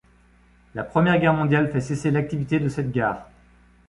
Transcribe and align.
La 0.73 0.83
Première 0.83 1.19
Guerre 1.19 1.35
mondiale 1.35 1.69
fait 1.71 1.79
cesser 1.79 2.09
l'activité 2.09 2.59
de 2.59 2.69
cette 2.69 2.91
gare. 2.91 3.29